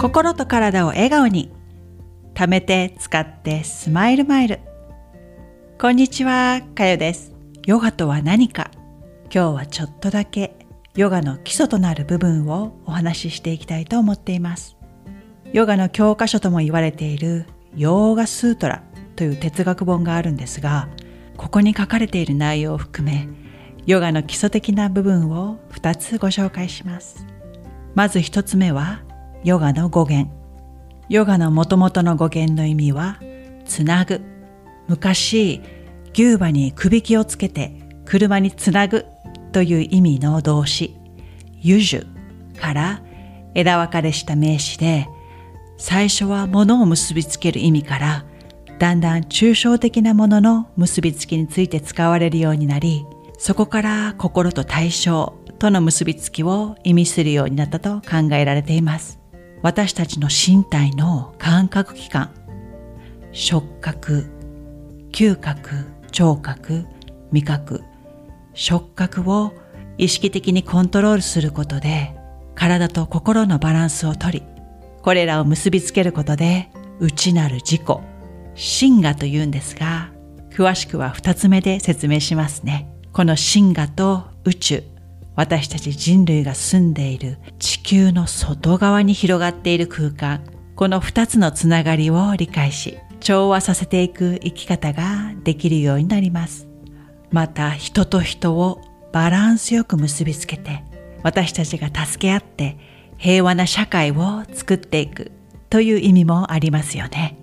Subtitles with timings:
[0.00, 1.52] 心と体を笑顔に。
[2.32, 4.60] 貯めて使ってスマイルマイル。
[5.78, 7.34] こんにちはかよです。
[7.66, 8.70] ヨガとは何か。
[9.24, 10.56] 今日はちょっとだけ
[10.96, 14.78] ヨガの基礎となる部分をお話ししていきたいと思っています。
[15.52, 17.44] ヨガの教科書とも言われている
[17.76, 18.82] ヨーガスートラ
[19.16, 20.88] という哲学本があるんですが
[21.36, 23.28] ここに書かれている内容を含め
[23.84, 27.26] ヨガの基礎的な部分を2つご紹介します。
[27.94, 29.02] まず1つ目は
[29.42, 30.30] ヨガの語源。
[31.08, 33.18] ヨガのもともとの語源の意味は
[33.64, 34.20] つなぐ。
[34.88, 35.62] 昔
[36.12, 37.72] 牛馬にくびきをつけて
[38.04, 39.06] 車につなぐ
[39.52, 40.96] という意味の動詞。
[41.60, 43.02] ユジュから
[43.54, 45.08] 枝分かれした名詞で
[45.78, 48.24] 最初は物を結びつける意味から
[48.78, 53.04] だんだん抽象的なものの結びつきについて使われるようになり
[53.38, 59.19] そこから心と対象との結びつきを意味するようになったと考えられています。
[59.62, 62.30] 私たちの身体の感覚器官、
[63.32, 64.26] 触覚、
[65.12, 66.86] 嗅覚、聴覚、
[67.30, 67.82] 味覚、
[68.54, 69.52] 触覚を
[69.98, 72.16] 意識的にコントロールすることで
[72.54, 74.42] 体と心のバランスをとり、
[75.02, 77.98] これらを結びつけることで内なる自己、
[78.54, 80.10] 真我というんですが、
[80.50, 82.86] 詳しくは二つ目で説明しますね。
[83.12, 84.84] この真我と宇宙、
[85.36, 90.42] 私たち人類が住んでいる地球の外側に広がっている空間、
[90.74, 96.68] この二つのつながりを理解し、調和させていく生き方ができるようになります。
[97.30, 98.80] また人と人を
[99.12, 100.82] バランスよく結びつけて、
[101.22, 102.78] 私たちが助け合って
[103.18, 105.32] 平和な社会を作っていく
[105.68, 107.36] という意味もありますよね。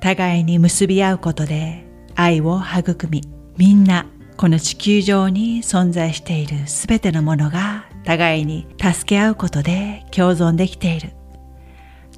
[0.00, 3.22] 互いに結び合うことで愛を育み、
[3.56, 4.06] みんな
[4.42, 11.10] この地球上に存在しているすべてのものが互いに助け合うことで共存できている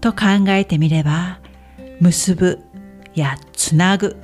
[0.01, 1.41] と考えてみれば
[2.01, 2.61] 結ぶ
[3.15, 4.17] やつなぐ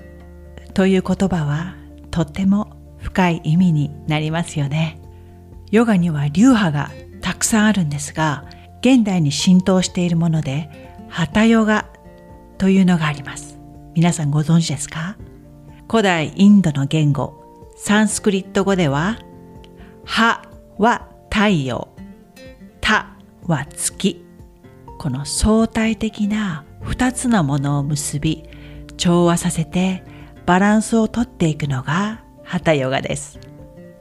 [0.73, 1.75] という言葉は
[2.11, 4.99] とっても深い意味になりますよね。
[5.71, 6.91] ヨガには流派が
[7.21, 8.47] たくさんあるんですが
[8.81, 11.91] 現代に浸透しているものでハタヨガ
[12.57, 13.59] というのがあります。
[13.95, 15.19] 皆さんご存知ですか？
[15.87, 17.39] 古代インドの言語
[17.83, 19.19] サンスクリット語では、
[20.05, 20.43] は
[20.77, 21.89] は太陽、
[22.83, 24.23] たは月。
[24.99, 28.45] この相対的な二つのものを結び、
[28.99, 30.05] 調和させて
[30.45, 33.41] バランスをとっていくのがハタヨガです。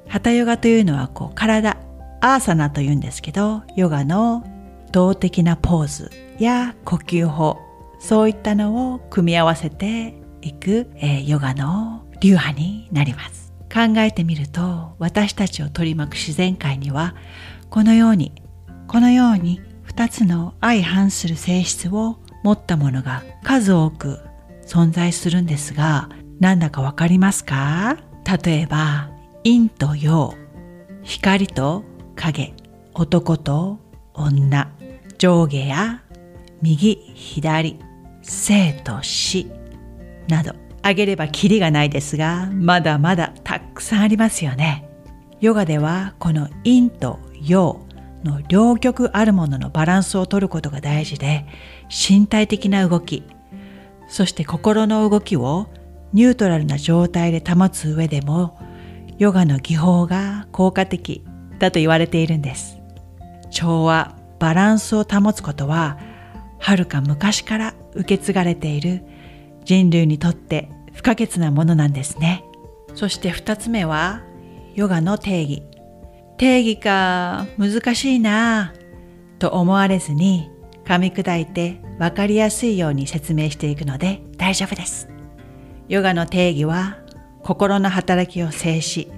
[0.10, 1.78] ハタヨガというのはこう体、
[2.20, 4.44] アーサナというんですけど、ヨガの
[4.92, 7.58] 動的なポーズや呼吸法、
[8.02, 13.49] そういったのを組み合わせていく、えー、ヨガの流派になります。
[13.72, 17.16] 考えてみると私たちを取り巻く自然界には
[17.70, 18.34] このように
[18.88, 24.20] このように二つの相反する性質を持ったものが数多く
[24.66, 26.10] 存在するんですが
[26.40, 27.98] なんだかわかりますか？
[28.44, 29.10] 例えば
[29.44, 30.36] 陰と陽
[31.04, 31.84] 光と
[32.16, 32.54] 影
[32.94, 33.80] 男と
[34.14, 34.72] 女
[35.18, 36.04] 上下や
[36.62, 37.80] 右左
[38.22, 39.52] 生と死
[40.28, 40.54] など。
[40.82, 44.90] あげればキリがないですが、まだまだたくさんありますよね。
[45.42, 47.82] ヨガではこの陰と陽
[48.24, 51.46] の両極あるもののバランスをとることが大事で、
[51.90, 53.24] 身体的な動き、
[54.08, 55.68] そして心の動きを
[56.14, 58.60] ニュートラルな状態で保つ上でも、
[59.18, 61.24] ヨガの技法が効果的
[61.60, 62.78] だと言われているんです。
[63.52, 65.98] 調和、バランスを保つことは、
[66.58, 69.04] はるか昔から受け継がれている
[69.66, 72.44] 人類にとって不可欠なものなんですね。
[72.96, 74.24] そして二つ目は、
[74.76, 75.64] ヨガの定義。
[76.38, 78.74] 定義か、難しいな
[79.38, 80.50] と思われずに、
[80.86, 85.08] 噛み砕いて分かりやすいように説明していくので大丈夫です。
[85.88, 86.98] ヨガの定義は、
[87.44, 89.12] 心の働きを制し、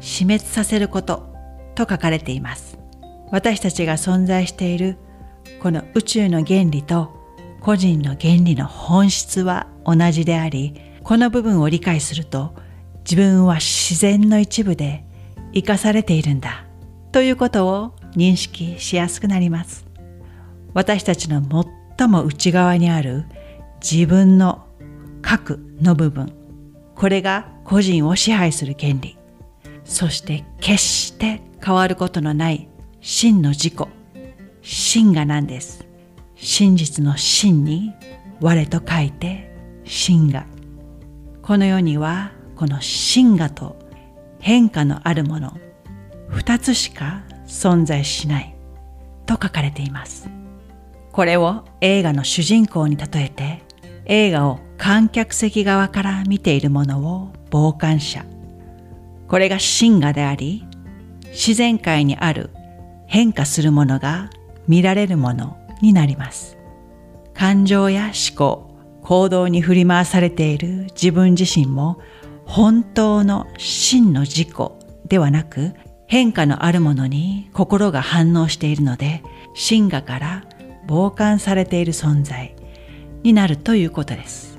[0.00, 1.32] 死滅させること
[1.74, 2.78] と書かれています。
[3.30, 4.96] 私たちが存在している
[5.62, 7.19] この宇宙の原理と
[7.60, 12.54] 個人の原理の本質は同じでありこの部分を理解すると
[13.00, 15.04] 自分は自然の一部で
[15.52, 16.64] 生かされているんだ
[17.12, 19.90] ということを認識しやすくなります。
[20.74, 21.42] 私たちの
[21.98, 23.24] 最も内側にある
[23.82, 24.66] 自分の
[25.22, 26.32] 核の部分
[26.94, 29.18] これが個人を支配する権利
[29.84, 32.68] そして決して変わることのない
[33.00, 33.88] 真の自己
[34.62, 35.89] 真がなんです。
[36.42, 37.92] 真実の真に
[38.40, 39.54] 我と書いて
[39.84, 40.46] 真が
[41.42, 43.76] この世にはこの真がと
[44.38, 45.52] 変化のあるもの
[46.28, 48.56] 二つしか存在しない
[49.26, 50.30] と書かれています。
[51.12, 53.62] これを映画の主人公に例えて
[54.06, 58.24] 映画を観客席側から見ているものを傍観者。
[59.28, 60.64] これが真我であり
[61.26, 62.50] 自然界にある
[63.06, 64.30] 変化するものが
[64.66, 66.58] 見られるものになります
[67.34, 68.70] 感情や思考
[69.02, 71.98] 行動に振り回されている自分自身も
[72.44, 74.48] 本当の真の自己
[75.06, 75.74] ではなく
[76.06, 79.22] 変化のあるものに心が反応しているので
[79.54, 80.44] 真我から
[80.88, 82.56] 傍観されている存在
[83.22, 84.58] になるということです。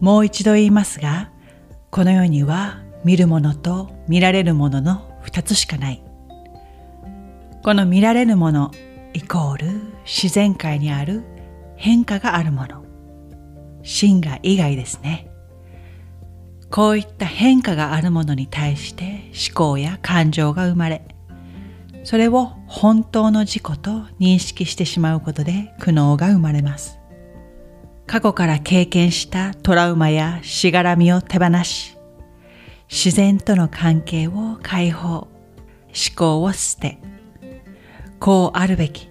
[0.00, 1.30] もう一度言いますが、
[1.90, 6.02] この世には見るものと見られるものの二つしかない。
[7.62, 8.72] この見られるもの
[9.14, 11.22] イコール自然界にある
[11.76, 12.84] 変化があるもの。
[13.82, 15.30] 真我以外ですね。
[16.70, 21.06] こういった変化があるものに対して思考や感情が生まれ、
[22.02, 26.98] それを本当の自己と認識してしまうことで苦悩が生まれます。
[28.06, 31.96] 過去から経験したトラウマやしがらみを手放し、
[32.90, 35.28] 自然との関係を解放、思
[36.16, 36.98] 考を捨て、
[38.20, 39.08] こうあるべき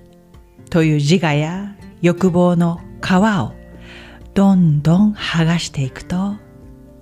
[0.69, 3.53] という自我や欲望の皮を
[4.33, 6.35] どんどん剥がしていくと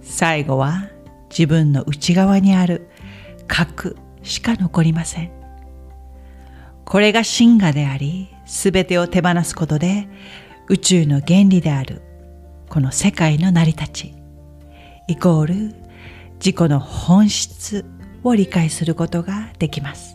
[0.02, 0.90] 最後は
[1.30, 2.90] 自分の内側にある
[3.48, 5.32] 核しか残りません。
[6.86, 10.10] これが真我であり、すべてを手放すことで
[10.68, 12.02] 宇宙の原理である
[12.68, 14.14] この世界の成り立ち、
[15.08, 15.76] イコール
[16.36, 17.86] 自己の本質
[18.24, 20.11] を理解することができます。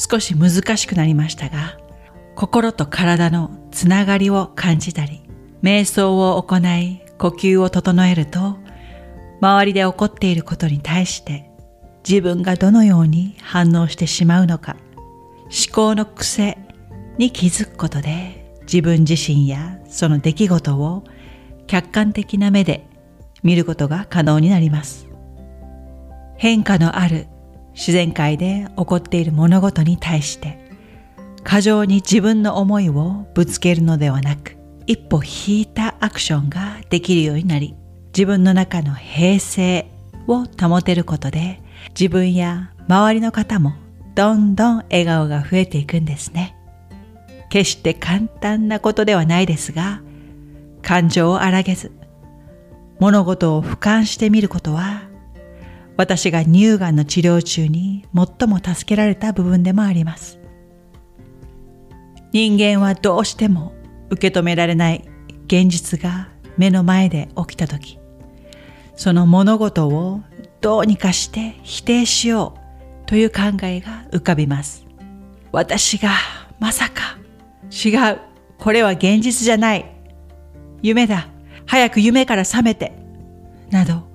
[0.00, 1.76] 少し難しくなりましたが、
[2.34, 5.20] 心と体のつながりを感じたり、
[5.62, 8.56] 瞑想を行い呼吸を整えると、
[9.42, 11.50] 周りで起こっていることに対して
[12.08, 14.76] 自分がどのように反応してしまうのか、
[15.44, 16.56] 思考の癖
[17.18, 21.04] に気づくことで自分自身やその出来事を
[21.66, 22.86] 客観的な目で
[23.42, 25.06] 見ることが可能になります。
[26.38, 27.26] 変化のある
[27.80, 30.58] 自然界で起こっている物事に対して
[31.42, 34.60] 過剰に自分の思いをぶつけるのではなく
[34.90, 37.76] 一歩引いたアクションができるようになり、
[38.08, 39.86] 自分の中の平静
[40.26, 43.74] を保てることで、自分や周りの方も
[44.16, 46.56] どんどん笑顔が増えていくんですね。
[47.50, 50.02] 決して簡単なことではないですが、
[50.82, 51.92] 感情を荒げず、
[52.98, 55.02] 物事を俯瞰してみることは、
[56.00, 60.40] 私が乳がんの治療中に最も助けられた部分でもあります。
[62.32, 63.74] 人間はどうしても
[64.08, 65.04] 受け止められない
[65.44, 67.98] 現実が目の前で起きた時
[68.94, 70.22] その物事を
[70.62, 72.54] どうにかして否定しよ
[73.04, 74.86] うという考えが浮かびます。
[75.52, 76.12] 私が
[76.58, 77.18] まさか
[77.70, 78.20] 違う。
[78.56, 79.84] これは現実じゃない。
[80.80, 81.28] 夢だ。
[81.66, 82.94] 早く夢から覚めて。
[83.70, 84.09] など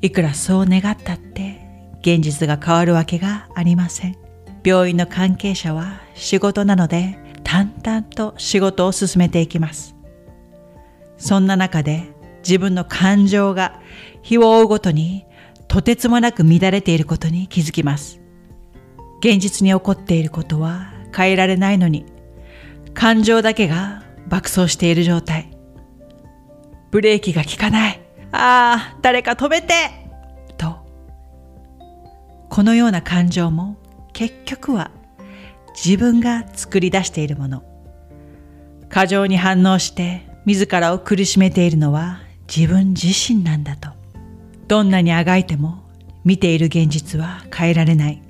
[0.00, 1.60] いくらそう願ったって
[2.00, 4.16] 現実が変わるわけがありません
[4.64, 9.96] 病院の関係者は仕事なので淡々と仕事を進めていきます。
[11.16, 12.12] そんな中で
[12.42, 13.80] 自分の感情が
[14.20, 15.24] 日を追うごとに
[15.66, 18.20] とてつもなく乱れていることに気づきます。
[19.20, 22.04] 現実に起こっていることは変えられないのに
[22.92, 25.56] 感情だけが爆走している状態。
[26.90, 28.07] ブレーキが効かない。
[28.32, 29.72] ああ、誰か止めて
[30.56, 30.76] と。
[32.48, 33.76] このような感情も
[34.12, 34.90] 結局は
[35.84, 37.62] 自分が作り出しているもの。
[38.88, 42.20] 過剰に反応して自らを苦しめているのは
[42.54, 43.90] 自分自身なんだと。
[44.66, 45.88] どんなにあがいても
[46.24, 48.22] 見ている現実は変えられない。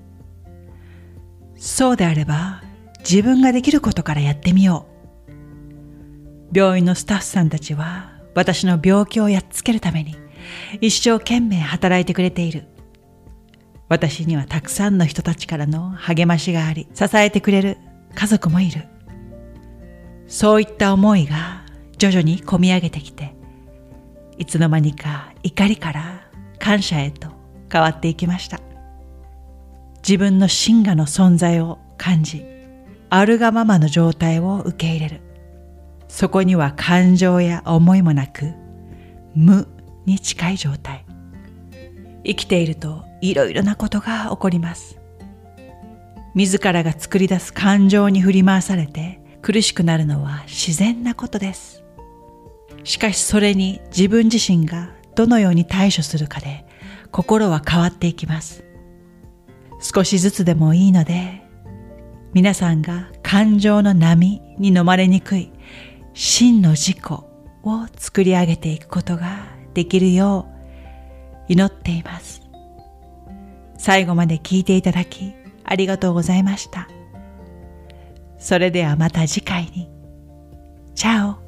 [1.57, 2.63] そうであれば
[3.01, 4.87] 自分ができることからやってみよ
[6.53, 6.57] う。
[6.57, 10.15] 病院のスタッフさんたちは私の病気をやっつけるために
[10.81, 12.67] 一生懸命働いてくれている。
[13.89, 17.79] 私にはたくさんの人たちからの励ましがあり、支えてくれる
[18.15, 18.85] 家族もいる。
[20.29, 21.65] そういった思いが
[21.97, 23.35] 徐々に込み上げてきて、
[24.37, 26.31] いつの間にか怒りから
[26.61, 27.31] 感謝へと
[27.73, 28.61] 変わっていきました。
[29.97, 32.45] 自分の真我の存在を感じ、
[33.11, 35.28] あるがままの状態を受け入れる。
[36.09, 38.55] そこには感情や思いもなく、
[39.35, 39.69] 無
[40.07, 41.05] に近い状態。
[42.25, 44.99] 生きているといろいろなことが起こります。
[46.35, 51.83] 自らが作り出す感情に振り回されて苦しくなるのは自然なことです。
[52.85, 56.65] しかしそれに自分自身がどのように対処するかで
[57.11, 58.65] 心は変わっていきます。
[59.81, 61.43] 少しずつでもいいので
[62.35, 65.53] 皆さんが感情の波に飲まれにくい
[66.21, 70.49] 真の自己を作り上げていくことができるよ
[71.49, 72.43] う祈っています。
[73.79, 75.33] 最後まで聞いていただき
[75.63, 76.89] ありがとうございました。
[78.37, 79.89] それではまた次回に。
[80.97, 81.48] チャオ